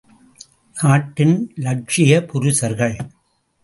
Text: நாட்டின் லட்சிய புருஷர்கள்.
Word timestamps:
நாட்டின் 0.75 1.35
லட்சிய 1.55 2.25
புருஷர்கள். 2.25 2.97